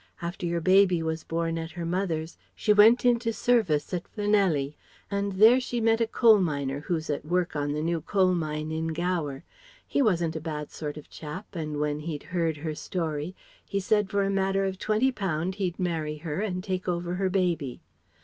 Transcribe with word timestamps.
After 0.19 0.47
your 0.47 0.61
baby 0.61 1.03
was 1.03 1.23
born 1.23 1.59
at 1.59 1.69
her 1.73 1.85
mother's, 1.85 2.35
she 2.55 2.73
went 2.73 3.05
into 3.05 3.31
service 3.31 3.93
at 3.93 4.07
Llanelly 4.17 4.75
and 5.11 5.33
there 5.33 5.59
she 5.59 5.79
met 5.79 6.01
a 6.01 6.37
miner 6.39 6.79
who's 6.79 7.07
at 7.11 7.23
work 7.23 7.55
on 7.55 7.73
the 7.73 7.83
new 7.83 8.01
coal 8.01 8.33
mine 8.33 8.71
in 8.71 8.87
Gower. 8.87 9.43
He 9.87 10.01
wasn't 10.01 10.35
a 10.35 10.41
bad 10.41 10.71
sort 10.71 10.97
of 10.97 11.11
chap 11.11 11.55
and 11.55 11.79
when 11.79 11.99
he'd 11.99 12.23
heard 12.23 12.57
her 12.57 12.73
story 12.73 13.35
he 13.63 13.79
said 13.79 14.09
for 14.09 14.23
a 14.23 14.31
matter 14.31 14.65
of 14.65 14.79
twenty 14.79 15.11
pound 15.11 15.53
he'd 15.61 15.77
marry 15.77 16.17
her 16.17 16.41
and 16.41 16.63
take 16.63 16.87
over 16.87 17.13
her 17.13 17.29
baby. 17.29 17.79